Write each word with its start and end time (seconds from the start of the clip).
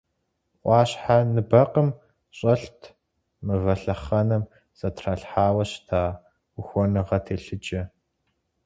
Ӏуащхьэ 0.61 1.17
ныбэкъым 1.33 1.89
щӀэлът 2.37 2.81
мывэ 3.45 3.73
лъэхъэнэм 3.81 4.43
зэтралъхьауэ 4.79 5.63
щыта 5.69 6.01
ухуэныгъэ 6.59 7.17
телъыджэ. 7.25 7.81